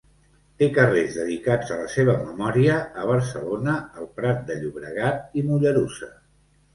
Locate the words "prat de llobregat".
4.21-5.37